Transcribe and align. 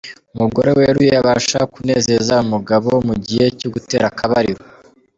Umugore 0.35 0.69
waruriye 0.77 1.15
abasha 1.21 1.59
kunezeza 1.73 2.33
umugabo 2.45 2.89
mu 3.07 3.15
gihe 3.25 3.45
cyo 3.59 3.67
gutera 3.73 4.05
akabariro. 4.11 4.63